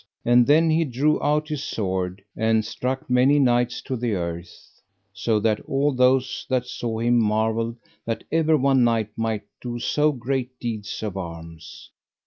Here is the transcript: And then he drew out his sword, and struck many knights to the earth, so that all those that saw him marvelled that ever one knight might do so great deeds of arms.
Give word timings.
And 0.25 0.47
then 0.47 0.71
he 0.71 0.83
drew 0.83 1.21
out 1.21 1.49
his 1.49 1.63
sword, 1.63 2.23
and 2.35 2.65
struck 2.65 3.07
many 3.07 3.37
knights 3.37 3.83
to 3.83 3.95
the 3.95 4.13
earth, 4.15 4.81
so 5.13 5.39
that 5.41 5.59
all 5.69 5.91
those 5.93 6.43
that 6.49 6.65
saw 6.65 6.97
him 6.97 7.19
marvelled 7.21 7.77
that 8.05 8.23
ever 8.31 8.57
one 8.57 8.83
knight 8.83 9.11
might 9.15 9.43
do 9.61 9.77
so 9.77 10.11
great 10.11 10.57
deeds 10.59 11.03
of 11.03 11.17
arms. 11.17 11.91